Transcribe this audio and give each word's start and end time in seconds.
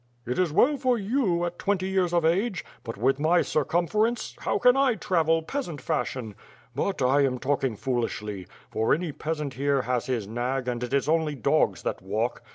...""It 0.25 0.39
is 0.39 0.51
well 0.51 0.77
for 0.77 0.97
you, 0.97 1.45
at 1.45 1.59
twenty 1.59 1.87
years 1.87 2.11
of 2.11 2.25
ao;e; 2.25 2.51
but 2.83 2.97
with 2.97 3.19
my 3.19 3.43
cir 3.43 3.63
cumference, 3.63 4.33
how 4.39 4.57
can 4.57 4.75
I 4.75 4.95
travel, 4.95 5.43
peasant 5.43 5.79
fashion? 5.79 6.33
But 6.73 7.03
I 7.03 7.21
am 7.23 7.37
talking 7.37 7.75
foolishly; 7.75 8.47
for 8.71 8.95
any 8.95 9.11
peasant 9.11 9.53
here 9.53 9.83
has 9.83 10.07
his 10.07 10.25
nag 10.27 10.67
and 10.67 10.81
it 10.83 10.91
is 10.91 11.07
only 11.07 11.35
dogs 11.35 11.83
that 11.83 12.01
walk. 12.01 12.41